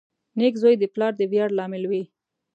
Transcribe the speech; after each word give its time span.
•نېک 0.37 0.53
زوی 0.61 0.75
د 0.79 0.83
پلار 0.93 1.13
د 1.17 1.21
ویاړ 1.31 1.49
لامل 1.57 1.83
وي. 1.91 2.03